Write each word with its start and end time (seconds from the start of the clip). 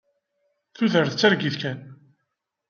Tudert 0.75 1.13
d 1.15 1.17
targit 1.19 1.55
kan. 1.61 1.79